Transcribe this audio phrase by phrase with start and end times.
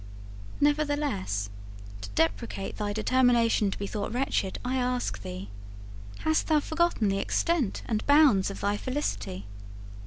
[0.59, 1.51] Nevertheless,
[2.01, 5.49] to deprecate thy determination to be thought wretched, I ask thee,
[6.21, 9.45] Hast thou forgotten the extent and bounds of thy felicity?